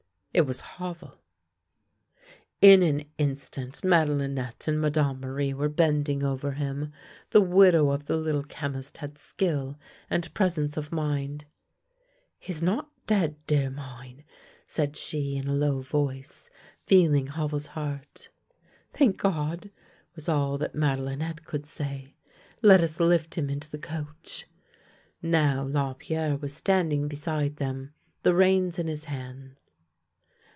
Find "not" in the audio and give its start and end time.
12.63-12.89